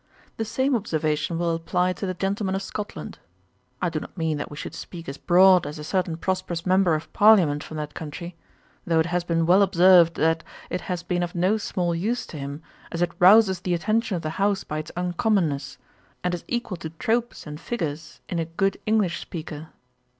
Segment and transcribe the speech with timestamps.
[0.37, 3.19] The same observation will apply to the gentlemen of Scotland.
[3.83, 6.95] I do not mean that we should speak as broad as a certain prosperous member
[6.95, 8.35] of Parliament from that country;
[8.83, 12.37] though it has been well observed, that 'it has been of no small use to
[12.37, 15.77] him; as it rouses the attention of the House by its uncommonness;
[16.23, 19.69] and is equal to tropes and figures in a good English speaker.'